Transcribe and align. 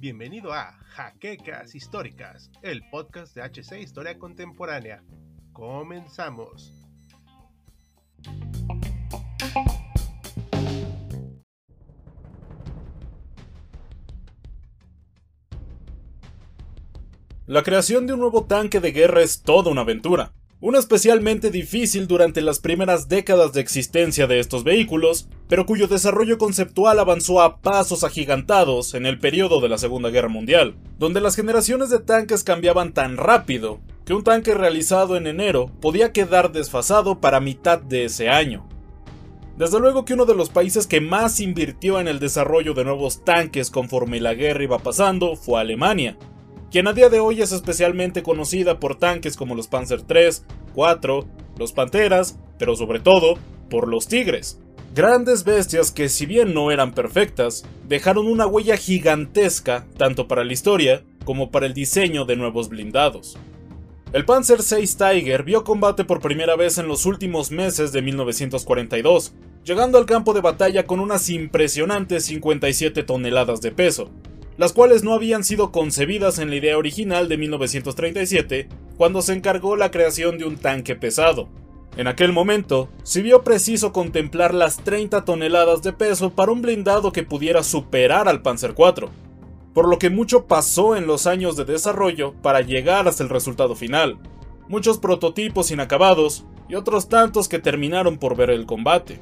Bienvenido 0.00 0.52
a 0.52 0.72
Jaquecas 0.88 1.74
Históricas, 1.76 2.50
el 2.62 2.82
podcast 2.90 3.36
de 3.36 3.42
HC 3.42 3.80
Historia 3.80 4.18
Contemporánea. 4.18 5.04
Comenzamos. 5.52 6.72
La 17.46 17.62
creación 17.62 18.06
de 18.06 18.14
un 18.14 18.20
nuevo 18.20 18.44
tanque 18.46 18.80
de 18.80 18.92
guerra 18.92 19.22
es 19.22 19.42
toda 19.42 19.70
una 19.70 19.82
aventura, 19.82 20.32
una 20.60 20.80
especialmente 20.80 21.52
difícil 21.52 22.08
durante 22.08 22.40
las 22.40 22.58
primeras 22.58 23.08
décadas 23.08 23.52
de 23.52 23.60
existencia 23.60 24.26
de 24.26 24.40
estos 24.40 24.64
vehículos, 24.64 25.28
pero 25.48 25.66
cuyo 25.66 25.86
desarrollo 25.86 26.36
conceptual 26.36 26.98
avanzó 26.98 27.40
a 27.42 27.58
pasos 27.58 28.02
agigantados 28.02 28.94
en 28.94 29.06
el 29.06 29.20
periodo 29.20 29.60
de 29.60 29.68
la 29.68 29.78
Segunda 29.78 30.10
Guerra 30.10 30.28
Mundial, 30.28 30.74
donde 30.98 31.20
las 31.20 31.36
generaciones 31.36 31.90
de 31.90 32.00
tanques 32.00 32.42
cambiaban 32.42 32.92
tan 32.92 33.16
rápido 33.16 33.78
que 34.04 34.14
un 34.14 34.24
tanque 34.24 34.52
realizado 34.52 35.16
en 35.16 35.28
enero 35.28 35.70
podía 35.80 36.12
quedar 36.12 36.50
desfasado 36.50 37.20
para 37.20 37.38
mitad 37.38 37.80
de 37.80 38.06
ese 38.06 38.28
año. 38.28 38.68
Desde 39.56 39.78
luego 39.78 40.04
que 40.04 40.14
uno 40.14 40.24
de 40.24 40.34
los 40.34 40.50
países 40.50 40.88
que 40.88 41.00
más 41.00 41.38
invirtió 41.38 42.00
en 42.00 42.08
el 42.08 42.18
desarrollo 42.18 42.74
de 42.74 42.84
nuevos 42.84 43.24
tanques 43.24 43.70
conforme 43.70 44.20
la 44.20 44.34
guerra 44.34 44.64
iba 44.64 44.78
pasando 44.78 45.36
fue 45.36 45.60
Alemania, 45.60 46.16
quien 46.70 46.86
a 46.86 46.92
día 46.92 47.08
de 47.08 47.20
hoy 47.20 47.40
es 47.40 47.52
especialmente 47.52 48.22
conocida 48.22 48.78
por 48.78 48.96
tanques 48.96 49.36
como 49.36 49.54
los 49.54 49.68
Panzer 49.68 50.02
III, 50.08 50.44
4, 50.74 51.26
los 51.58 51.72
Panteras, 51.72 52.38
pero 52.58 52.76
sobre 52.76 53.00
todo 53.00 53.38
por 53.70 53.88
los 53.88 54.06
Tigres. 54.06 54.60
Grandes 54.94 55.44
bestias 55.44 55.90
que 55.90 56.08
si 56.08 56.26
bien 56.26 56.54
no 56.54 56.70
eran 56.70 56.92
perfectas, 56.92 57.64
dejaron 57.86 58.26
una 58.26 58.46
huella 58.46 58.76
gigantesca 58.76 59.86
tanto 59.96 60.28
para 60.28 60.44
la 60.44 60.52
historia 60.52 61.04
como 61.24 61.50
para 61.50 61.66
el 61.66 61.74
diseño 61.74 62.24
de 62.24 62.36
nuevos 62.36 62.68
blindados. 62.68 63.38
El 64.12 64.24
Panzer 64.24 64.60
VI 64.60 64.86
Tiger 64.86 65.42
vio 65.42 65.64
combate 65.64 66.04
por 66.04 66.20
primera 66.20 66.56
vez 66.56 66.78
en 66.78 66.88
los 66.88 67.04
últimos 67.04 67.50
meses 67.50 67.92
de 67.92 68.00
1942, 68.00 69.34
llegando 69.64 69.98
al 69.98 70.06
campo 70.06 70.32
de 70.32 70.40
batalla 70.40 70.86
con 70.86 71.00
unas 71.00 71.28
impresionantes 71.28 72.24
57 72.24 73.02
toneladas 73.02 73.60
de 73.60 73.70
peso, 73.70 74.10
las 74.58 74.72
cuales 74.72 75.04
no 75.04 75.14
habían 75.14 75.44
sido 75.44 75.70
concebidas 75.70 76.38
en 76.40 76.50
la 76.50 76.56
idea 76.56 76.76
original 76.76 77.28
de 77.28 77.38
1937, 77.38 78.68
cuando 78.96 79.22
se 79.22 79.32
encargó 79.32 79.76
la 79.76 79.92
creación 79.92 80.36
de 80.36 80.44
un 80.44 80.56
tanque 80.56 80.96
pesado. 80.96 81.48
En 81.96 82.08
aquel 82.08 82.32
momento, 82.32 82.88
se 83.04 83.22
vio 83.22 83.44
preciso 83.44 83.92
contemplar 83.92 84.52
las 84.52 84.78
30 84.78 85.24
toneladas 85.24 85.82
de 85.82 85.92
peso 85.92 86.30
para 86.30 86.52
un 86.52 86.60
blindado 86.60 87.12
que 87.12 87.22
pudiera 87.22 87.62
superar 87.62 88.28
al 88.28 88.42
Panzer 88.42 88.74
IV, 88.76 89.08
por 89.72 89.88
lo 89.88 89.98
que 90.00 90.10
mucho 90.10 90.46
pasó 90.46 90.96
en 90.96 91.06
los 91.06 91.28
años 91.28 91.56
de 91.56 91.64
desarrollo 91.64 92.34
para 92.42 92.60
llegar 92.60 93.06
hasta 93.06 93.22
el 93.22 93.30
resultado 93.30 93.76
final. 93.76 94.18
Muchos 94.68 94.98
prototipos 94.98 95.70
inacabados 95.70 96.44
y 96.68 96.74
otros 96.74 97.08
tantos 97.08 97.48
que 97.48 97.60
terminaron 97.60 98.18
por 98.18 98.36
ver 98.36 98.50
el 98.50 98.66
combate. 98.66 99.20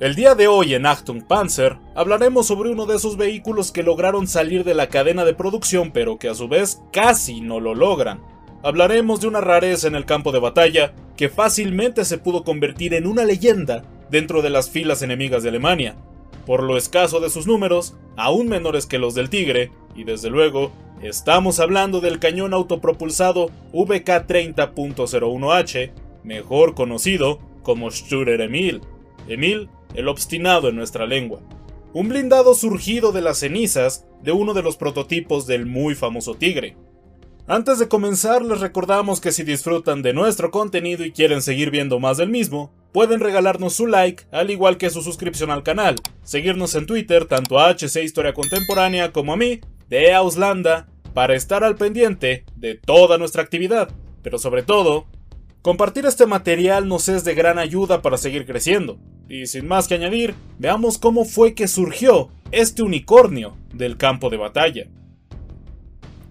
El 0.00 0.14
día 0.14 0.34
de 0.34 0.48
hoy 0.48 0.72
en 0.72 0.86
Achtung 0.86 1.20
Panzer 1.20 1.76
hablaremos 1.94 2.46
sobre 2.46 2.70
uno 2.70 2.86
de 2.86 2.96
esos 2.96 3.18
vehículos 3.18 3.70
que 3.70 3.82
lograron 3.82 4.26
salir 4.26 4.64
de 4.64 4.72
la 4.72 4.88
cadena 4.88 5.26
de 5.26 5.34
producción 5.34 5.90
pero 5.90 6.18
que 6.18 6.30
a 6.30 6.34
su 6.34 6.48
vez 6.48 6.80
casi 6.90 7.42
no 7.42 7.60
lo 7.60 7.74
logran. 7.74 8.22
Hablaremos 8.62 9.20
de 9.20 9.28
una 9.28 9.42
rareza 9.42 9.88
en 9.88 9.94
el 9.94 10.06
campo 10.06 10.32
de 10.32 10.38
batalla 10.38 10.94
que 11.18 11.28
fácilmente 11.28 12.06
se 12.06 12.16
pudo 12.16 12.44
convertir 12.44 12.94
en 12.94 13.06
una 13.06 13.26
leyenda 13.26 13.84
dentro 14.10 14.40
de 14.40 14.48
las 14.48 14.70
filas 14.70 15.02
enemigas 15.02 15.42
de 15.42 15.50
Alemania, 15.50 15.96
por 16.46 16.62
lo 16.62 16.78
escaso 16.78 17.20
de 17.20 17.28
sus 17.28 17.46
números, 17.46 17.94
aún 18.16 18.48
menores 18.48 18.86
que 18.86 18.98
los 18.98 19.14
del 19.14 19.28
Tigre, 19.28 19.70
y 19.94 20.04
desde 20.04 20.30
luego, 20.30 20.72
estamos 21.02 21.60
hablando 21.60 22.00
del 22.00 22.20
cañón 22.20 22.54
autopropulsado 22.54 23.50
VK-30.01H, 23.74 25.92
mejor 26.24 26.74
conocido 26.74 27.38
como 27.62 27.90
Sturer 27.90 28.40
Emil. 28.40 28.80
Emil 29.28 29.68
el 29.94 30.08
obstinado 30.08 30.68
en 30.68 30.76
nuestra 30.76 31.06
lengua. 31.06 31.40
Un 31.92 32.08
blindado 32.08 32.54
surgido 32.54 33.12
de 33.12 33.20
las 33.20 33.38
cenizas 33.38 34.06
de 34.22 34.32
uno 34.32 34.54
de 34.54 34.62
los 34.62 34.76
prototipos 34.76 35.46
del 35.46 35.66
muy 35.66 35.94
famoso 35.94 36.34
Tigre. 36.34 36.76
Antes 37.46 37.80
de 37.80 37.88
comenzar, 37.88 38.42
les 38.44 38.60
recordamos 38.60 39.20
que 39.20 39.32
si 39.32 39.42
disfrutan 39.42 40.02
de 40.02 40.12
nuestro 40.12 40.52
contenido 40.52 41.04
y 41.04 41.10
quieren 41.10 41.42
seguir 41.42 41.72
viendo 41.72 41.98
más 41.98 42.16
del 42.16 42.28
mismo, 42.28 42.72
pueden 42.92 43.18
regalarnos 43.18 43.74
su 43.74 43.88
like, 43.88 44.24
al 44.30 44.50
igual 44.50 44.76
que 44.76 44.90
su 44.90 45.02
suscripción 45.02 45.50
al 45.50 45.64
canal, 45.64 45.96
seguirnos 46.22 46.76
en 46.76 46.86
Twitter, 46.86 47.24
tanto 47.24 47.58
a 47.58 47.70
HC 47.70 48.04
Historia 48.04 48.34
Contemporánea 48.34 49.10
como 49.10 49.32
a 49.32 49.36
mí, 49.36 49.60
de 49.88 50.12
Auslanda, 50.12 50.88
para 51.12 51.34
estar 51.34 51.64
al 51.64 51.74
pendiente 51.74 52.44
de 52.54 52.76
toda 52.76 53.18
nuestra 53.18 53.42
actividad, 53.42 53.90
pero 54.22 54.38
sobre 54.38 54.62
todo, 54.62 55.06
compartir 55.62 56.06
este 56.06 56.26
material 56.26 56.86
nos 56.86 57.08
es 57.08 57.24
de 57.24 57.34
gran 57.34 57.58
ayuda 57.58 58.00
para 58.00 58.16
seguir 58.16 58.46
creciendo. 58.46 59.00
Y 59.30 59.46
sin 59.46 59.68
más 59.68 59.86
que 59.86 59.94
añadir, 59.94 60.34
veamos 60.58 60.98
cómo 60.98 61.24
fue 61.24 61.54
que 61.54 61.68
surgió 61.68 62.30
este 62.50 62.82
unicornio 62.82 63.56
del 63.72 63.96
campo 63.96 64.28
de 64.28 64.36
batalla. 64.36 64.88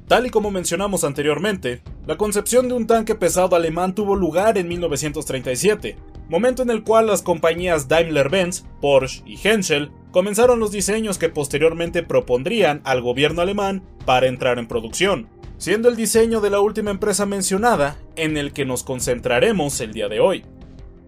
Tal 0.10 0.28
y 0.28 0.30
como 0.30 0.52
mencionamos 0.52 1.06
anteriormente, 1.06 1.82
la 2.06 2.18
concepción 2.18 2.68
de 2.68 2.74
un 2.74 2.88
tanque 2.88 3.16
pesado 3.16 3.56
alemán 3.56 3.96
tuvo 3.96 4.18
lugar 4.18 4.58
en 4.58 4.68
1937, 4.68 5.96
momento 6.28 6.62
en 6.62 6.72
el 6.72 6.84
cual 6.84 7.08
las 7.08 7.22
compañías 7.22 7.88
Daimler-Benz, 7.88 8.66
Porsche 8.82 9.24
y 9.26 9.40
Henschel 9.42 9.92
comenzaron 10.12 10.59
los 10.59 10.72
diseños 10.72 11.18
que 11.18 11.30
posteriormente 11.30 12.04
propondrían 12.04 12.82
al 12.84 13.02
gobierno 13.02 13.42
alemán 13.42 13.82
para 14.06 14.28
entrar 14.28 14.59
en 14.59 14.68
producción, 14.68 15.30
siendo 15.58 15.88
el 15.88 15.96
diseño 15.96 16.42
de 16.42 16.50
la 16.50 16.59
última 16.59 16.92
empresa 16.92 17.26
mencionada 17.26 17.98
en 18.18 18.36
el 18.36 18.52
que 18.52 18.66
nos 18.66 18.84
concentraremos 18.84 19.80
el 19.80 19.94
día 19.94 20.09
de 20.09 20.20
hoy. 20.20 20.44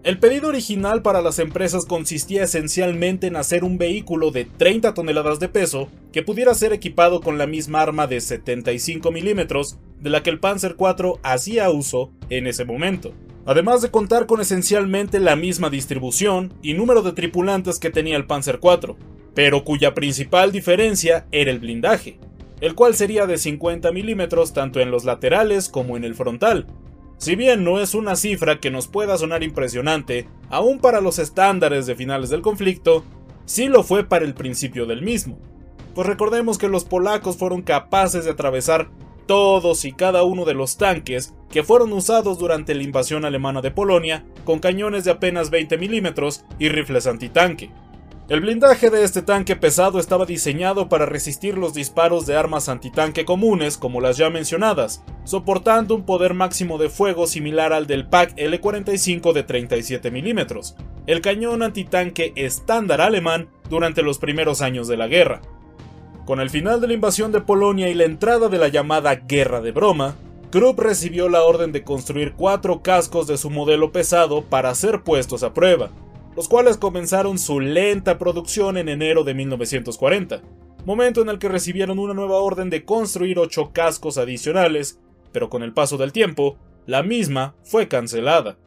El 0.04 0.18
pedido 0.18 0.48
original 0.48 1.00
para 1.00 1.22
las 1.22 1.38
empresas 1.38 1.86
consistía 1.86 2.42
esencialmente 2.42 3.28
en 3.28 3.36
hacer 3.36 3.62
un 3.62 3.78
vehículo 3.78 4.32
de 4.32 4.44
30 4.44 4.94
toneladas 4.94 5.38
de 5.38 5.48
peso 5.48 5.88
que 6.10 6.24
pudiera 6.24 6.54
ser 6.54 6.72
equipado 6.72 7.20
con 7.20 7.38
la 7.38 7.46
misma 7.46 7.82
arma 7.82 8.08
de 8.08 8.20
75 8.20 9.12
milímetros 9.12 9.78
de 10.00 10.10
la 10.10 10.24
que 10.24 10.30
el 10.30 10.40
Panzer 10.40 10.74
IV 10.76 11.20
hacía 11.22 11.70
uso 11.70 12.10
en 12.30 12.48
ese 12.48 12.64
momento, 12.64 13.12
además 13.46 13.80
de 13.80 13.92
contar 13.92 14.26
con 14.26 14.40
esencialmente 14.40 15.20
la 15.20 15.36
misma 15.36 15.70
distribución 15.70 16.52
y 16.62 16.74
número 16.74 17.02
de 17.02 17.12
tripulantes 17.12 17.78
que 17.78 17.90
tenía 17.90 18.16
el 18.16 18.26
Panzer 18.26 18.58
IV, 18.60 18.96
pero 19.34 19.62
cuya 19.62 19.94
principal 19.94 20.50
diferencia 20.50 21.26
era 21.30 21.52
el 21.52 21.60
blindaje, 21.60 22.18
el 22.60 22.74
cual 22.74 22.96
sería 22.96 23.26
de 23.26 23.38
50 23.38 23.92
milímetros 23.92 24.52
tanto 24.52 24.80
en 24.80 24.90
los 24.90 25.04
laterales 25.04 25.68
como 25.68 25.96
en 25.96 26.02
el 26.02 26.16
frontal, 26.16 26.66
si 27.22 27.36
bien 27.36 27.62
no 27.62 27.78
es 27.78 27.94
una 27.94 28.16
cifra 28.16 28.58
que 28.58 28.72
nos 28.72 28.88
pueda 28.88 29.16
sonar 29.16 29.44
impresionante, 29.44 30.26
aún 30.50 30.80
para 30.80 31.00
los 31.00 31.20
estándares 31.20 31.86
de 31.86 31.94
finales 31.94 32.30
del 32.30 32.42
conflicto, 32.42 33.04
sí 33.44 33.68
lo 33.68 33.84
fue 33.84 34.02
para 34.02 34.24
el 34.24 34.34
principio 34.34 34.86
del 34.86 35.02
mismo. 35.02 35.38
Pues 35.94 36.08
recordemos 36.08 36.58
que 36.58 36.66
los 36.66 36.84
polacos 36.84 37.36
fueron 37.36 37.62
capaces 37.62 38.24
de 38.24 38.32
atravesar 38.32 38.90
todos 39.26 39.84
y 39.84 39.92
cada 39.92 40.24
uno 40.24 40.44
de 40.44 40.54
los 40.54 40.78
tanques 40.78 41.32
que 41.48 41.62
fueron 41.62 41.92
usados 41.92 42.40
durante 42.40 42.74
la 42.74 42.82
invasión 42.82 43.24
alemana 43.24 43.60
de 43.60 43.70
Polonia 43.70 44.24
con 44.44 44.58
cañones 44.58 45.04
de 45.04 45.12
apenas 45.12 45.50
20 45.50 45.78
milímetros 45.78 46.44
y 46.58 46.70
rifles 46.70 47.06
antitanque. 47.06 47.70
El 48.32 48.40
blindaje 48.40 48.88
de 48.88 49.04
este 49.04 49.20
tanque 49.20 49.56
pesado 49.56 49.98
estaba 49.98 50.24
diseñado 50.24 50.88
para 50.88 51.04
resistir 51.04 51.58
los 51.58 51.74
disparos 51.74 52.24
de 52.24 52.34
armas 52.34 52.70
antitanque 52.70 53.26
comunes 53.26 53.76
como 53.76 54.00
las 54.00 54.16
ya 54.16 54.30
mencionadas, 54.30 55.04
soportando 55.24 55.94
un 55.94 56.06
poder 56.06 56.32
máximo 56.32 56.78
de 56.78 56.88
fuego 56.88 57.26
similar 57.26 57.74
al 57.74 57.86
del 57.86 58.08
PAC 58.08 58.34
L45 58.36 59.34
de 59.34 59.42
37 59.42 60.10
mm, 60.10 60.38
el 61.08 61.20
cañón 61.20 61.62
antitanque 61.62 62.32
estándar 62.34 63.02
alemán 63.02 63.50
durante 63.68 64.00
los 64.00 64.16
primeros 64.16 64.62
años 64.62 64.88
de 64.88 64.96
la 64.96 65.08
guerra. 65.08 65.42
Con 66.24 66.40
el 66.40 66.48
final 66.48 66.80
de 66.80 66.86
la 66.86 66.94
invasión 66.94 67.32
de 67.32 67.42
Polonia 67.42 67.90
y 67.90 67.94
la 67.94 68.04
entrada 68.04 68.48
de 68.48 68.56
la 68.56 68.68
llamada 68.68 69.14
Guerra 69.14 69.60
de 69.60 69.72
Broma, 69.72 70.16
Krupp 70.50 70.78
recibió 70.78 71.28
la 71.28 71.42
orden 71.42 71.70
de 71.70 71.84
construir 71.84 72.32
cuatro 72.32 72.80
cascos 72.80 73.26
de 73.26 73.36
su 73.36 73.50
modelo 73.50 73.92
pesado 73.92 74.42
para 74.42 74.74
ser 74.74 75.02
puestos 75.02 75.42
a 75.42 75.52
prueba, 75.52 75.90
los 76.36 76.48
cuales 76.48 76.76
comenzaron 76.76 77.38
su 77.38 77.60
lenta 77.60 78.18
producción 78.18 78.76
en 78.76 78.88
enero 78.88 79.24
de 79.24 79.34
1940, 79.34 80.42
momento 80.84 81.22
en 81.22 81.28
el 81.28 81.38
que 81.38 81.48
recibieron 81.48 81.98
una 81.98 82.14
nueva 82.14 82.38
orden 82.38 82.70
de 82.70 82.84
construir 82.84 83.38
ocho 83.38 83.72
cascos 83.72 84.18
adicionales, 84.18 85.00
pero 85.32 85.48
con 85.50 85.62
el 85.62 85.72
paso 85.72 85.96
del 85.96 86.12
tiempo, 86.12 86.58
la 86.86 87.02
misma 87.02 87.54
fue 87.62 87.88
cancelada. 87.88 88.58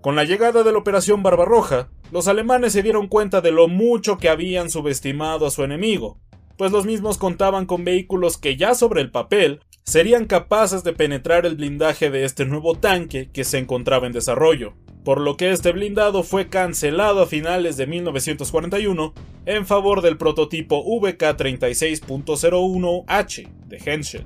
Con 0.00 0.16
la 0.16 0.24
llegada 0.24 0.62
de 0.62 0.72
la 0.72 0.78
Operación 0.78 1.22
Barbarroja, 1.22 1.88
los 2.10 2.28
alemanes 2.28 2.72
se 2.72 2.82
dieron 2.82 3.08
cuenta 3.08 3.40
de 3.40 3.52
lo 3.52 3.68
mucho 3.68 4.18
que 4.18 4.28
habían 4.28 4.70
subestimado 4.70 5.46
a 5.46 5.50
su 5.50 5.64
enemigo, 5.64 6.18
pues 6.56 6.72
los 6.72 6.86
mismos 6.86 7.18
contaban 7.18 7.66
con 7.66 7.84
vehículos 7.84 8.38
que 8.38 8.56
ya 8.56 8.74
sobre 8.74 9.00
el 9.00 9.10
papel 9.10 9.60
serían 9.84 10.26
capaces 10.26 10.84
de 10.84 10.92
penetrar 10.92 11.46
el 11.46 11.56
blindaje 11.56 12.10
de 12.10 12.24
este 12.24 12.44
nuevo 12.44 12.74
tanque 12.74 13.30
que 13.32 13.44
se 13.44 13.58
encontraba 13.58 14.06
en 14.06 14.12
desarrollo. 14.12 14.74
Por 15.04 15.20
lo 15.20 15.36
que 15.36 15.52
este 15.52 15.70
blindado 15.72 16.22
fue 16.22 16.48
cancelado 16.48 17.20
a 17.22 17.26
finales 17.26 17.76
de 17.76 17.86
1941 17.86 19.12
en 19.46 19.66
favor 19.66 20.00
del 20.00 20.16
prototipo 20.16 20.82
VK36.01H 20.84 23.48
de 23.68 23.82
Henschel. 23.84 24.24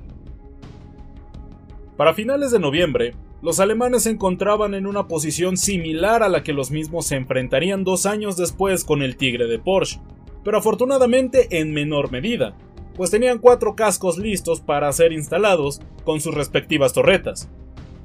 Para 1.97 2.13
finales 2.13 2.51
de 2.51 2.59
noviembre, 2.59 3.15
los 3.41 3.59
alemanes 3.59 4.03
se 4.03 4.11
encontraban 4.11 4.73
en 4.73 4.87
una 4.87 5.09
posición 5.09 5.57
similar 5.57 6.23
a 6.23 6.29
la 6.29 6.43
que 6.43 6.53
los 6.53 6.71
mismos 6.71 7.07
se 7.07 7.17
enfrentarían 7.17 7.83
dos 7.83 8.05
años 8.05 8.37
después 8.37 8.85
con 8.85 9.01
el 9.01 9.17
Tigre 9.17 9.47
de 9.47 9.59
Porsche, 9.59 9.99
pero 10.45 10.57
afortunadamente 10.57 11.59
en 11.59 11.73
menor 11.73 12.09
medida, 12.11 12.55
pues 12.95 13.11
tenían 13.11 13.39
cuatro 13.39 13.75
cascos 13.75 14.17
listos 14.17 14.61
para 14.61 14.89
ser 14.93 15.11
instalados 15.11 15.81
con 16.05 16.21
sus 16.21 16.33
respectivas 16.33 16.93
torretas, 16.93 17.49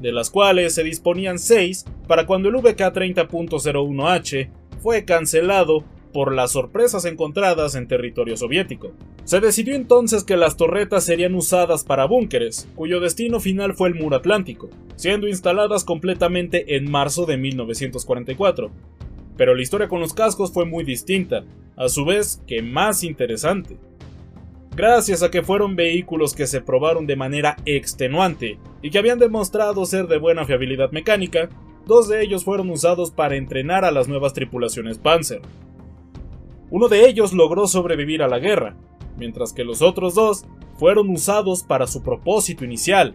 de 0.04 0.12
las 0.12 0.28
cuales 0.28 0.74
se 0.74 0.84
disponían 0.84 1.38
seis 1.38 1.86
para 2.06 2.26
cuando 2.26 2.50
el 2.50 2.56
VK-30.01H 2.56 4.50
fue 4.82 5.06
cancelado 5.06 5.82
por 6.12 6.34
las 6.34 6.50
sorpresas 6.52 7.06
encontradas 7.06 7.74
en 7.74 7.88
territorio 7.88 8.36
soviético. 8.36 8.92
Se 9.24 9.40
decidió 9.40 9.74
entonces 9.74 10.22
que 10.22 10.36
las 10.36 10.58
torretas 10.58 11.06
serían 11.06 11.34
usadas 11.34 11.84
para 11.84 12.04
búnkeres, 12.04 12.68
cuyo 12.76 13.00
destino 13.00 13.40
final 13.40 13.72
fue 13.72 13.88
el 13.88 13.94
muro 13.94 14.16
atlántico, 14.16 14.68
siendo 14.94 15.26
instaladas 15.26 15.84
completamente 15.84 16.76
en 16.76 16.90
marzo 16.90 17.24
de 17.24 17.38
1944. 17.38 18.70
Pero 19.38 19.54
la 19.54 19.62
historia 19.62 19.88
con 19.88 20.00
los 20.00 20.12
cascos 20.12 20.52
fue 20.52 20.66
muy 20.66 20.84
distinta, 20.84 21.46
a 21.76 21.88
su 21.88 22.04
vez 22.04 22.42
que 22.46 22.60
más 22.60 23.04
interesante. 23.04 23.78
Gracias 24.76 25.22
a 25.22 25.30
que 25.30 25.42
fueron 25.42 25.76
vehículos 25.76 26.34
que 26.34 26.48
se 26.48 26.60
probaron 26.60 27.06
de 27.06 27.14
manera 27.14 27.56
extenuante 27.64 28.58
y 28.82 28.90
que 28.90 28.98
habían 28.98 29.20
demostrado 29.20 29.86
ser 29.86 30.08
de 30.08 30.18
buena 30.18 30.44
fiabilidad 30.44 30.90
mecánica, 30.90 31.48
dos 31.86 32.08
de 32.08 32.22
ellos 32.22 32.44
fueron 32.44 32.70
usados 32.70 33.12
para 33.12 33.36
entrenar 33.36 33.84
a 33.84 33.92
las 33.92 34.08
nuevas 34.08 34.32
tripulaciones 34.32 34.98
Panzer. 34.98 35.42
Uno 36.70 36.88
de 36.88 37.08
ellos 37.08 37.32
logró 37.32 37.68
sobrevivir 37.68 38.20
a 38.20 38.28
la 38.28 38.40
guerra, 38.40 38.74
mientras 39.16 39.52
que 39.52 39.62
los 39.62 39.80
otros 39.80 40.16
dos 40.16 40.44
fueron 40.76 41.08
usados 41.08 41.62
para 41.62 41.86
su 41.86 42.02
propósito 42.02 42.64
inicial, 42.64 43.14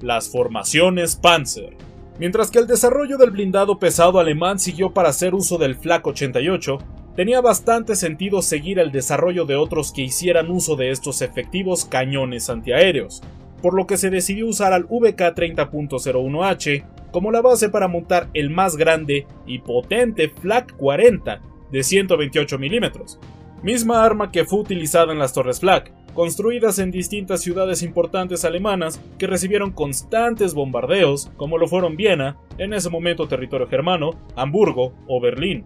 las 0.00 0.30
formaciones 0.30 1.16
Panzer. 1.16 1.76
Mientras 2.20 2.52
que 2.52 2.60
el 2.60 2.68
desarrollo 2.68 3.18
del 3.18 3.32
blindado 3.32 3.80
pesado 3.80 4.20
alemán 4.20 4.60
siguió 4.60 4.92
para 4.92 5.08
hacer 5.08 5.34
uso 5.34 5.58
del 5.58 5.74
Flak 5.74 6.06
88, 6.06 6.78
tenía 7.16 7.40
bastante 7.40 7.96
sentido 7.96 8.42
seguir 8.42 8.78
el 8.78 8.92
desarrollo 8.92 9.44
de 9.44 9.56
otros 9.56 9.92
que 9.92 10.02
hicieran 10.02 10.50
uso 10.50 10.76
de 10.76 10.90
estos 10.90 11.22
efectivos 11.22 11.84
cañones 11.84 12.50
antiaéreos, 12.50 13.22
por 13.62 13.74
lo 13.74 13.86
que 13.86 13.96
se 13.96 14.10
decidió 14.10 14.46
usar 14.46 14.72
al 14.72 14.88
VK-30.01H 14.88 16.84
como 17.10 17.30
la 17.32 17.40
base 17.40 17.68
para 17.68 17.88
montar 17.88 18.28
el 18.34 18.50
más 18.50 18.76
grande 18.76 19.26
y 19.46 19.58
potente 19.58 20.28
Flak 20.28 20.76
40 20.76 21.40
de 21.70 21.82
128 21.82 22.58
milímetros, 22.58 23.18
misma 23.62 24.04
arma 24.04 24.30
que 24.30 24.44
fue 24.44 24.60
utilizada 24.60 25.12
en 25.12 25.18
las 25.18 25.32
Torres 25.32 25.60
Flak, 25.60 25.92
construidas 26.14 26.78
en 26.78 26.90
distintas 26.90 27.42
ciudades 27.42 27.82
importantes 27.82 28.44
alemanas 28.44 29.00
que 29.18 29.26
recibieron 29.26 29.72
constantes 29.72 30.54
bombardeos, 30.54 31.30
como 31.36 31.58
lo 31.58 31.68
fueron 31.68 31.96
Viena, 31.96 32.36
en 32.58 32.72
ese 32.74 32.90
momento 32.90 33.28
territorio 33.28 33.68
germano, 33.68 34.10
Hamburgo 34.36 34.92
o 35.06 35.20
Berlín. 35.20 35.64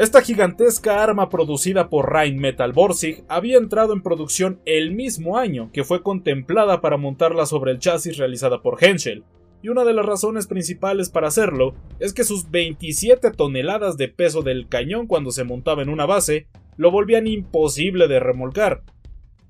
Esta 0.00 0.22
gigantesca 0.22 1.02
arma 1.02 1.28
producida 1.28 1.90
por 1.90 2.10
Rheinmetall 2.10 2.72
Borsig 2.72 3.22
había 3.28 3.58
entrado 3.58 3.92
en 3.92 4.00
producción 4.00 4.58
el 4.64 4.92
mismo 4.92 5.36
año 5.36 5.68
que 5.74 5.84
fue 5.84 6.02
contemplada 6.02 6.80
para 6.80 6.96
montarla 6.96 7.44
sobre 7.44 7.72
el 7.72 7.80
chasis 7.80 8.16
realizada 8.16 8.62
por 8.62 8.82
Henschel, 8.82 9.24
y 9.60 9.68
una 9.68 9.84
de 9.84 9.92
las 9.92 10.06
razones 10.06 10.46
principales 10.46 11.10
para 11.10 11.28
hacerlo 11.28 11.74
es 11.98 12.14
que 12.14 12.24
sus 12.24 12.50
27 12.50 13.30
toneladas 13.32 13.98
de 13.98 14.08
peso 14.08 14.40
del 14.40 14.68
cañón 14.68 15.06
cuando 15.06 15.32
se 15.32 15.44
montaba 15.44 15.82
en 15.82 15.90
una 15.90 16.06
base 16.06 16.46
lo 16.78 16.90
volvían 16.90 17.26
imposible 17.26 18.08
de 18.08 18.20
remolcar, 18.20 18.82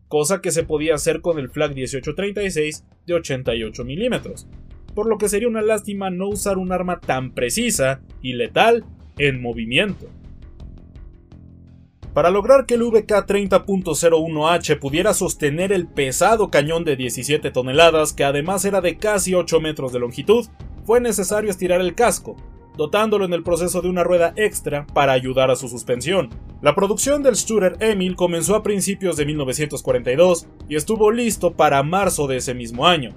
cosa 0.09 0.41
que 0.41 0.51
se 0.51 0.65
podía 0.65 0.97
hacer 0.97 1.21
con 1.21 1.39
el 1.39 1.49
Flak 1.49 1.77
1836 1.77 2.85
de 3.07 3.15
88 3.15 3.85
milímetros, 3.85 4.49
por 4.97 5.07
lo 5.07 5.17
que 5.17 5.29
sería 5.29 5.47
una 5.47 5.63
lástima 5.63 6.11
no 6.11 6.29
usar 6.29 6.59
un 6.59 6.73
arma 6.73 6.99
tan 6.99 7.35
precisa 7.35 8.01
y 8.21 8.33
letal 8.33 8.85
en 9.17 9.41
movimiento. 9.41 10.09
Para 12.15 12.31
lograr 12.31 12.67
que 12.67 12.75
el 12.75 12.83
VK-30.01H 12.83 14.81
pudiera 14.81 15.15
sostener 15.15 15.73
el 15.73 15.87
pesado 15.87 16.51
cañón 16.51 16.85
de 16.85 16.97
17 16.97 17.53
toneladas, 17.53 18.13
que 18.13 18.25
además 18.25 18.65
era 18.65 18.81
de 18.81 18.97
casi 18.97 19.35
8 19.35 19.61
metros 19.61 19.93
de 19.93 20.01
longitud, 20.01 20.47
fue 20.85 21.01
necesario 21.01 21.51
estirar 21.51 21.81
el 21.81 21.95
casco, 21.95 22.35
dotándolo 22.77 23.25
en 23.25 23.33
el 23.33 23.45
proceso 23.45 23.81
de 23.81 23.89
una 23.89 24.03
rueda 24.03 24.33
extra 24.35 24.89
para 24.93 25.13
ayudar 25.13 25.53
a 25.53 25.57
su 25.57 25.69
suspensión. 25.69 26.31
La 26.63 26.75
producción 26.75 27.23
del 27.23 27.37
Studer 27.37 27.77
Emil 27.79 28.17
comenzó 28.17 28.57
a 28.57 28.65
principios 28.65 29.17
de 29.17 29.27
1942 29.27 30.49
y 30.69 30.75
estuvo 30.75 31.13
listo 31.13 31.53
para 31.53 31.83
marzo 31.85 32.27
de 32.27 32.39
ese 32.39 32.55
mismo 32.55 32.89
año. 32.89 33.15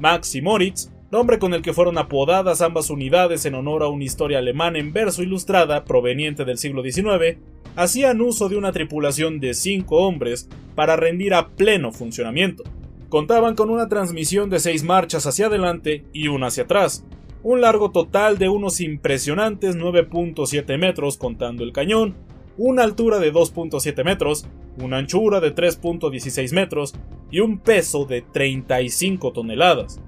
Max 0.00 0.34
y 0.34 0.42
Moritz, 0.42 0.90
nombre 1.10 1.38
con 1.38 1.54
el 1.54 1.62
que 1.62 1.72
fueron 1.72 1.96
apodadas 1.96 2.60
ambas 2.60 2.90
unidades 2.90 3.46
en 3.46 3.54
honor 3.54 3.84
a 3.84 3.88
una 3.88 4.04
historia 4.04 4.38
alemana 4.38 4.78
en 4.78 4.92
verso 4.92 5.22
ilustrada 5.22 5.84
proveniente 5.84 6.44
del 6.44 6.58
siglo 6.58 6.82
XIX, 6.82 7.38
hacían 7.76 8.20
uso 8.20 8.48
de 8.48 8.56
una 8.56 8.72
tripulación 8.72 9.40
de 9.40 9.54
cinco 9.54 10.06
hombres 10.06 10.48
para 10.74 10.96
rendir 10.96 11.34
a 11.34 11.48
pleno 11.48 11.92
funcionamiento. 11.92 12.64
Contaban 13.08 13.54
con 13.54 13.70
una 13.70 13.88
transmisión 13.88 14.50
de 14.50 14.60
seis 14.60 14.82
marchas 14.82 15.26
hacia 15.26 15.46
adelante 15.46 16.04
y 16.12 16.28
una 16.28 16.48
hacia 16.48 16.64
atrás, 16.64 17.04
un 17.42 17.60
largo 17.60 17.90
total 17.90 18.38
de 18.38 18.48
unos 18.48 18.80
impresionantes 18.80 19.76
9.7 19.76 20.78
metros 20.78 21.16
contando 21.16 21.62
el 21.62 21.72
cañón, 21.72 22.14
una 22.56 22.82
altura 22.82 23.18
de 23.18 23.32
2.7 23.32 24.04
metros, 24.04 24.46
una 24.78 24.98
anchura 24.98 25.40
de 25.40 25.54
3.16 25.54 26.52
metros 26.52 26.94
y 27.30 27.40
un 27.40 27.58
peso 27.58 28.04
de 28.04 28.22
35 28.22 29.32
toneladas 29.32 30.00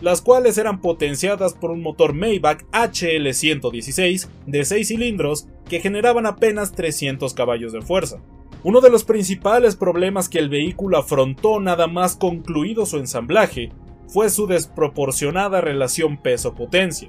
las 0.00 0.22
cuales 0.22 0.58
eran 0.58 0.80
potenciadas 0.80 1.54
por 1.54 1.70
un 1.70 1.82
motor 1.82 2.12
Maybach 2.12 2.62
HL116 2.70 4.28
de 4.46 4.64
6 4.64 4.88
cilindros 4.88 5.48
que 5.68 5.80
generaban 5.80 6.26
apenas 6.26 6.72
300 6.72 7.34
caballos 7.34 7.72
de 7.72 7.82
fuerza. 7.82 8.20
Uno 8.64 8.80
de 8.80 8.90
los 8.90 9.04
principales 9.04 9.76
problemas 9.76 10.28
que 10.28 10.38
el 10.38 10.48
vehículo 10.48 10.98
afrontó 10.98 11.60
nada 11.60 11.86
más 11.86 12.16
concluido 12.16 12.86
su 12.86 12.98
ensamblaje 12.98 13.70
fue 14.08 14.30
su 14.30 14.46
desproporcionada 14.46 15.60
relación 15.60 16.16
peso-potencia, 16.16 17.08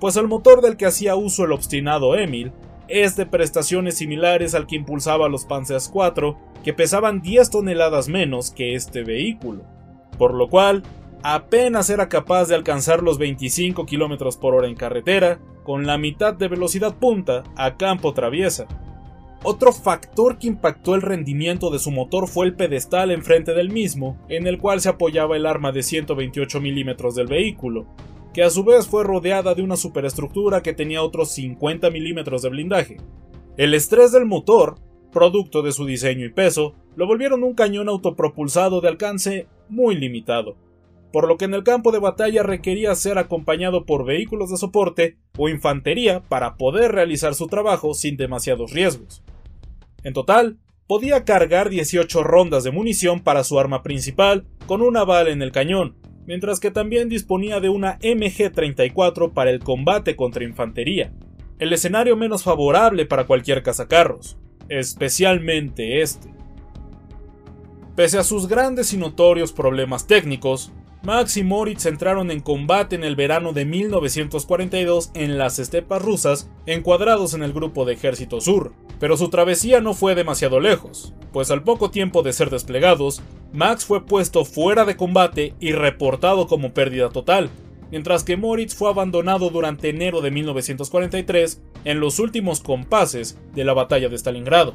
pues 0.00 0.16
el 0.16 0.26
motor 0.26 0.62
del 0.62 0.76
que 0.76 0.86
hacía 0.86 1.14
uso 1.14 1.44
el 1.44 1.52
obstinado 1.52 2.16
Emil 2.16 2.52
es 2.88 3.14
de 3.14 3.26
prestaciones 3.26 3.98
similares 3.98 4.54
al 4.54 4.66
que 4.66 4.76
impulsaba 4.76 5.28
los 5.28 5.44
Panzers 5.44 5.88
4, 5.88 6.36
que 6.64 6.72
pesaban 6.72 7.22
10 7.22 7.50
toneladas 7.50 8.08
menos 8.08 8.50
que 8.50 8.74
este 8.74 9.04
vehículo, 9.04 9.62
por 10.18 10.34
lo 10.34 10.48
cual 10.48 10.82
apenas 11.22 11.88
era 11.90 12.08
capaz 12.08 12.46
de 12.46 12.56
alcanzar 12.56 13.02
los 13.02 13.18
25 13.18 13.86
km 13.86 14.36
por 14.38 14.54
hora 14.54 14.66
en 14.66 14.74
carretera, 14.74 15.38
con 15.62 15.86
la 15.86 15.98
mitad 15.98 16.34
de 16.34 16.48
velocidad 16.48 16.96
punta 16.98 17.44
a 17.56 17.76
campo 17.76 18.12
traviesa. 18.12 18.66
Otro 19.42 19.72
factor 19.72 20.38
que 20.38 20.48
impactó 20.48 20.94
el 20.94 21.02
rendimiento 21.02 21.70
de 21.70 21.78
su 21.78 21.90
motor 21.90 22.28
fue 22.28 22.46
el 22.46 22.54
pedestal 22.54 23.10
enfrente 23.10 23.54
del 23.54 23.70
mismo, 23.70 24.18
en 24.28 24.46
el 24.46 24.58
cual 24.58 24.80
se 24.80 24.90
apoyaba 24.90 25.36
el 25.36 25.46
arma 25.46 25.72
de 25.72 25.82
128 25.82 26.60
mm 26.60 27.14
del 27.14 27.26
vehículo, 27.26 27.86
que 28.34 28.42
a 28.42 28.50
su 28.50 28.64
vez 28.64 28.86
fue 28.86 29.02
rodeada 29.02 29.54
de 29.54 29.62
una 29.62 29.76
superestructura 29.76 30.62
que 30.62 30.74
tenía 30.74 31.02
otros 31.02 31.30
50 31.30 31.88
mm 31.90 32.40
de 32.42 32.48
blindaje. 32.50 32.96
El 33.56 33.72
estrés 33.72 34.12
del 34.12 34.26
motor, 34.26 34.78
producto 35.10 35.62
de 35.62 35.72
su 35.72 35.86
diseño 35.86 36.26
y 36.26 36.32
peso, 36.32 36.74
lo 36.94 37.06
volvieron 37.06 37.42
un 37.42 37.54
cañón 37.54 37.88
autopropulsado 37.88 38.80
de 38.80 38.88
alcance 38.88 39.46
muy 39.68 39.96
limitado 39.96 40.56
por 41.12 41.26
lo 41.26 41.36
que 41.36 41.46
en 41.46 41.54
el 41.54 41.64
campo 41.64 41.92
de 41.92 41.98
batalla 41.98 42.42
requería 42.42 42.94
ser 42.94 43.18
acompañado 43.18 43.84
por 43.84 44.04
vehículos 44.04 44.50
de 44.50 44.56
soporte 44.56 45.16
o 45.36 45.48
infantería 45.48 46.22
para 46.28 46.56
poder 46.56 46.92
realizar 46.92 47.34
su 47.34 47.46
trabajo 47.46 47.94
sin 47.94 48.16
demasiados 48.16 48.72
riesgos. 48.72 49.22
En 50.04 50.12
total, 50.12 50.58
podía 50.86 51.24
cargar 51.24 51.68
18 51.70 52.22
rondas 52.22 52.64
de 52.64 52.70
munición 52.70 53.20
para 53.20 53.44
su 53.44 53.58
arma 53.58 53.82
principal 53.82 54.46
con 54.66 54.82
una 54.82 55.04
bala 55.04 55.30
en 55.30 55.42
el 55.42 55.52
cañón, 55.52 55.96
mientras 56.26 56.60
que 56.60 56.70
también 56.70 57.08
disponía 57.08 57.60
de 57.60 57.68
una 57.68 57.98
MG-34 58.00 59.32
para 59.32 59.50
el 59.50 59.60
combate 59.60 60.16
contra 60.16 60.44
infantería, 60.44 61.12
el 61.58 61.72
escenario 61.72 62.16
menos 62.16 62.42
favorable 62.42 63.06
para 63.06 63.26
cualquier 63.26 63.62
cazacarros, 63.62 64.38
especialmente 64.68 66.02
este. 66.02 66.32
Pese 67.94 68.18
a 68.18 68.24
sus 68.24 68.48
grandes 68.48 68.92
y 68.92 68.96
notorios 68.96 69.52
problemas 69.52 70.06
técnicos, 70.06 70.72
Max 71.02 71.38
y 71.38 71.44
Moritz 71.44 71.86
entraron 71.86 72.30
en 72.30 72.40
combate 72.40 72.94
en 72.94 73.04
el 73.04 73.16
verano 73.16 73.54
de 73.54 73.64
1942 73.64 75.12
en 75.14 75.38
las 75.38 75.58
estepas 75.58 76.02
rusas, 76.02 76.50
encuadrados 76.66 77.32
en 77.32 77.42
el 77.42 77.54
grupo 77.54 77.86
de 77.86 77.94
Ejército 77.94 78.42
Sur, 78.42 78.74
pero 78.98 79.16
su 79.16 79.30
travesía 79.30 79.80
no 79.80 79.94
fue 79.94 80.14
demasiado 80.14 80.60
lejos, 80.60 81.14
pues 81.32 81.50
al 81.50 81.62
poco 81.62 81.90
tiempo 81.90 82.22
de 82.22 82.34
ser 82.34 82.50
desplegados, 82.50 83.22
Max 83.50 83.86
fue 83.86 84.04
puesto 84.04 84.44
fuera 84.44 84.84
de 84.84 84.96
combate 84.96 85.54
y 85.58 85.72
reportado 85.72 86.46
como 86.46 86.74
pérdida 86.74 87.08
total, 87.08 87.48
mientras 87.90 88.22
que 88.22 88.36
Moritz 88.36 88.74
fue 88.74 88.90
abandonado 88.90 89.48
durante 89.48 89.88
enero 89.88 90.20
de 90.20 90.30
1943 90.30 91.62
en 91.86 92.00
los 92.00 92.18
últimos 92.18 92.60
compases 92.60 93.38
de 93.54 93.64
la 93.64 93.72
batalla 93.72 94.10
de 94.10 94.18
Stalingrado, 94.18 94.74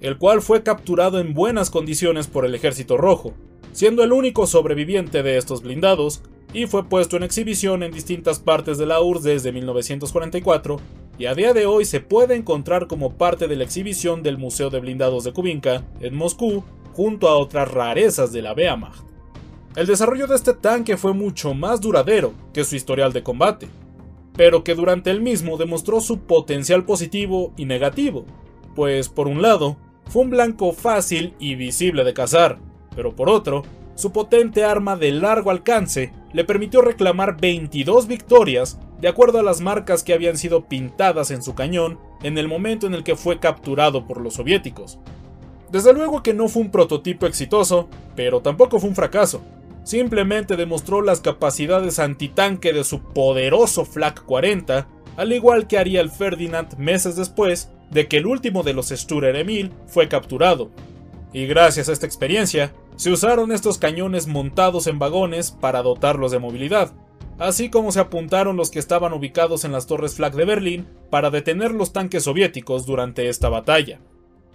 el 0.00 0.18
cual 0.18 0.40
fue 0.40 0.62
capturado 0.62 1.18
en 1.18 1.34
buenas 1.34 1.70
condiciones 1.70 2.28
por 2.28 2.46
el 2.46 2.54
ejército 2.54 2.96
rojo, 2.96 3.34
siendo 3.74 4.04
el 4.04 4.12
único 4.12 4.46
sobreviviente 4.46 5.24
de 5.24 5.36
estos 5.36 5.62
blindados, 5.62 6.22
y 6.52 6.66
fue 6.66 6.88
puesto 6.88 7.16
en 7.16 7.24
exhibición 7.24 7.82
en 7.82 7.90
distintas 7.90 8.38
partes 8.38 8.78
de 8.78 8.86
la 8.86 9.02
URSS 9.02 9.24
desde 9.24 9.52
1944, 9.52 10.80
y 11.18 11.26
a 11.26 11.34
día 11.34 11.52
de 11.52 11.66
hoy 11.66 11.84
se 11.84 12.00
puede 12.00 12.36
encontrar 12.36 12.86
como 12.86 13.14
parte 13.14 13.48
de 13.48 13.56
la 13.56 13.64
exhibición 13.64 14.22
del 14.22 14.38
Museo 14.38 14.70
de 14.70 14.78
Blindados 14.78 15.24
de 15.24 15.32
Kubinka 15.32 15.84
en 16.00 16.14
Moscú, 16.14 16.62
junto 16.92 17.28
a 17.28 17.36
otras 17.36 17.70
rarezas 17.70 18.32
de 18.32 18.42
la 18.42 18.52
Wehrmacht. 18.52 19.04
El 19.74 19.88
desarrollo 19.88 20.28
de 20.28 20.36
este 20.36 20.54
tanque 20.54 20.96
fue 20.96 21.12
mucho 21.12 21.52
más 21.52 21.80
duradero 21.80 22.32
que 22.52 22.62
su 22.62 22.76
historial 22.76 23.12
de 23.12 23.24
combate, 23.24 23.68
pero 24.36 24.62
que 24.62 24.76
durante 24.76 25.10
el 25.10 25.20
mismo 25.20 25.56
demostró 25.56 26.00
su 26.00 26.20
potencial 26.20 26.84
positivo 26.84 27.52
y 27.56 27.64
negativo, 27.64 28.24
pues 28.76 29.08
por 29.08 29.26
un 29.26 29.42
lado, 29.42 29.76
fue 30.06 30.22
un 30.22 30.30
blanco 30.30 30.72
fácil 30.72 31.34
y 31.40 31.56
visible 31.56 32.04
de 32.04 32.14
cazar, 32.14 32.60
pero 32.94 33.14
por 33.14 33.28
otro, 33.28 33.62
su 33.94 34.12
potente 34.12 34.64
arma 34.64 34.96
de 34.96 35.12
largo 35.12 35.50
alcance 35.50 36.12
le 36.32 36.44
permitió 36.44 36.82
reclamar 36.82 37.40
22 37.40 38.06
victorias 38.06 38.78
de 39.00 39.08
acuerdo 39.08 39.38
a 39.38 39.42
las 39.42 39.60
marcas 39.60 40.02
que 40.02 40.14
habían 40.14 40.36
sido 40.36 40.64
pintadas 40.64 41.30
en 41.30 41.42
su 41.42 41.54
cañón 41.54 41.98
en 42.22 42.38
el 42.38 42.48
momento 42.48 42.86
en 42.86 42.94
el 42.94 43.04
que 43.04 43.16
fue 43.16 43.38
capturado 43.38 44.06
por 44.06 44.20
los 44.20 44.34
soviéticos. 44.34 44.98
Desde 45.70 45.92
luego 45.92 46.22
que 46.22 46.34
no 46.34 46.48
fue 46.48 46.62
un 46.62 46.70
prototipo 46.70 47.26
exitoso, 47.26 47.88
pero 48.16 48.40
tampoco 48.40 48.78
fue 48.78 48.88
un 48.88 48.94
fracaso, 48.94 49.42
simplemente 49.84 50.56
demostró 50.56 51.02
las 51.02 51.20
capacidades 51.20 51.98
antitanque 51.98 52.72
de 52.72 52.84
su 52.84 53.00
poderoso 53.00 53.84
Flak 53.84 54.24
40, 54.24 54.88
al 55.16 55.32
igual 55.32 55.66
que 55.66 55.78
haría 55.78 56.00
el 56.00 56.10
Ferdinand 56.10 56.76
meses 56.78 57.16
después 57.16 57.70
de 57.90 58.08
que 58.08 58.16
el 58.16 58.26
último 58.26 58.62
de 58.62 58.72
los 58.72 58.88
Sturer 58.88 59.36
Emil 59.36 59.72
fue 59.86 60.08
capturado. 60.08 60.70
Y 61.32 61.46
gracias 61.46 61.88
a 61.88 61.92
esta 61.92 62.06
experiencia, 62.06 62.72
se 62.96 63.10
usaron 63.10 63.52
estos 63.52 63.78
cañones 63.78 64.26
montados 64.26 64.86
en 64.86 64.98
vagones 64.98 65.50
para 65.50 65.82
dotarlos 65.82 66.30
de 66.32 66.38
movilidad, 66.38 66.92
así 67.38 67.70
como 67.70 67.92
se 67.92 68.00
apuntaron 68.00 68.56
los 68.56 68.70
que 68.70 68.78
estaban 68.78 69.12
ubicados 69.12 69.64
en 69.64 69.72
las 69.72 69.86
torres 69.86 70.14
Flak 70.14 70.34
de 70.34 70.44
Berlín 70.44 70.86
para 71.10 71.30
detener 71.30 71.72
los 71.72 71.92
tanques 71.92 72.24
soviéticos 72.24 72.86
durante 72.86 73.28
esta 73.28 73.48
batalla. 73.48 74.00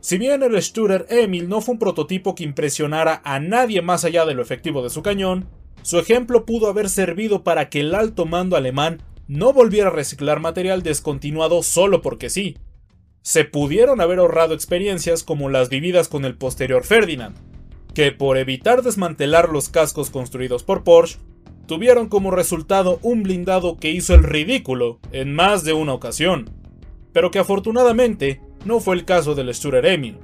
Si 0.01 0.17
bien 0.17 0.43
el 0.43 0.61
Sturer 0.61 1.05
Emil 1.09 1.49
no 1.49 1.59
fue 1.59 1.73
un 1.73 1.79
prototipo 1.79 2.33
que 2.33 2.45
impresionara 2.45 3.21
a 3.25 3.39
nadie 3.39 3.81
más 3.81 4.05
allá 4.05 4.25
de 4.25 4.33
lo 4.33 4.41
efectivo 4.41 4.81
de 4.81 4.89
su 4.89 5.03
cañón, 5.03 5.49
su 5.81 5.99
ejemplo 5.99 6.45
pudo 6.45 6.67
haber 6.67 6.89
servido 6.89 7.43
para 7.43 7.69
que 7.69 7.81
el 7.81 7.93
alto 7.93 8.25
mando 8.25 8.55
alemán 8.55 9.01
no 9.27 9.51
volviera 9.51 9.89
a 9.89 9.93
reciclar 9.93 10.39
material 10.39 10.83
descontinuado 10.83 11.61
solo 11.63 12.01
porque 12.01 12.29
sí. 12.29 12.57
Se 13.21 13.43
pudieron 13.43 13.99
haber 13.99 14.19
ahorrado 14.19 14.53
experiencias 14.53 15.23
como 15.23 15.49
las 15.49 15.69
vividas 15.69 16.07
con 16.07 16.23
el 16.23 16.37
posterior 16.37 16.85
Ferdinand, 16.85 17.35
que 17.93 18.11
por 18.11 18.37
evitar 18.37 18.81
desmantelar 18.81 19.49
los 19.49 19.69
cascos 19.69 20.09
construidos 20.09 20.63
por 20.63 20.83
Porsche, 20.83 21.19
tuvieron 21.65 22.09
como 22.09 22.31
resultado 22.31 22.99
un 23.03 23.23
blindado 23.23 23.77
que 23.77 23.91
hizo 23.91 24.15
el 24.15 24.23
ridículo 24.23 24.99
en 25.11 25.33
más 25.33 25.63
de 25.63 25.73
una 25.73 25.93
ocasión, 25.93 26.49
pero 27.13 27.31
que 27.31 27.39
afortunadamente 27.39 28.41
no 28.65 28.79
fue 28.79 28.95
el 28.95 29.05
caso 29.05 29.35
del 29.35 29.53
Sturer 29.53 29.85
Emil, 29.85 30.17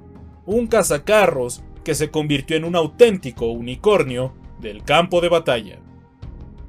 un 0.45 0.67
cazacarros 0.67 1.63
que 1.83 1.95
se 1.95 2.09
convirtió 2.09 2.57
en 2.57 2.65
un 2.65 2.75
auténtico 2.75 3.47
unicornio 3.47 4.33
del 4.59 4.83
campo 4.83 5.21
de 5.21 5.29
batalla. 5.29 5.79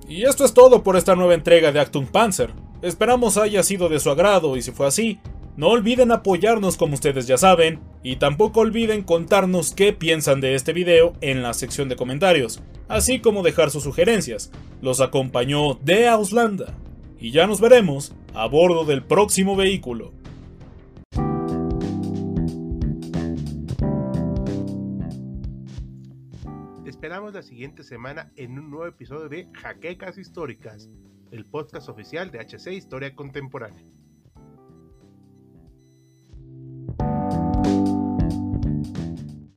Y 0.08 0.24
esto 0.24 0.44
es 0.44 0.54
todo 0.54 0.82
por 0.82 0.96
esta 0.96 1.16
nueva 1.16 1.34
entrega 1.34 1.72
de 1.72 1.80
Actum 1.80 2.06
Panzer. 2.06 2.52
Esperamos 2.82 3.38
haya 3.38 3.62
sido 3.62 3.88
de 3.88 3.98
su 3.98 4.10
agrado 4.10 4.56
y 4.56 4.62
si 4.62 4.70
fue 4.70 4.86
así, 4.86 5.18
no 5.56 5.68
olviden 5.68 6.12
apoyarnos 6.12 6.76
como 6.76 6.94
ustedes 6.94 7.26
ya 7.26 7.38
saben 7.38 7.80
y 8.02 8.16
tampoco 8.16 8.60
olviden 8.60 9.02
contarnos 9.02 9.74
qué 9.74 9.92
piensan 9.92 10.40
de 10.40 10.54
este 10.54 10.72
video 10.72 11.14
en 11.20 11.42
la 11.42 11.54
sección 11.54 11.88
de 11.88 11.96
comentarios, 11.96 12.62
así 12.88 13.20
como 13.20 13.42
dejar 13.42 13.70
sus 13.70 13.82
sugerencias. 13.82 14.50
Los 14.82 15.00
acompañó 15.00 15.74
de 15.82 16.08
Auslanda 16.08 16.74
y 17.18 17.30
ya 17.30 17.46
nos 17.46 17.60
veremos 17.60 18.14
a 18.34 18.46
bordo 18.46 18.84
del 18.84 19.02
próximo 19.02 19.56
vehículo. 19.56 20.12
esperamos 27.06 27.34
la 27.34 27.42
siguiente 27.42 27.84
semana 27.84 28.32
en 28.34 28.58
un 28.58 28.68
nuevo 28.68 28.86
episodio 28.86 29.28
de 29.28 29.48
Jaquecas 29.52 30.18
Históricas, 30.18 30.90
el 31.30 31.44
podcast 31.44 31.88
oficial 31.88 32.32
de 32.32 32.40
HC 32.40 32.72
Historia 32.72 33.14
Contemporánea. 33.14 33.84